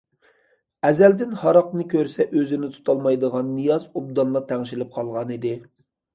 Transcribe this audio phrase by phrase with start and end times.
[0.87, 5.55] ئەزەلدىن ھاراقنى كۆرسە ئۆزىنى تۇتالمايدىغان نىياز ئوبدانلا تەڭشىلىپ قالغانىدى.